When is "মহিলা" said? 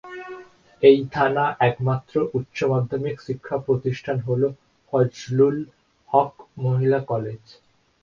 6.63-6.99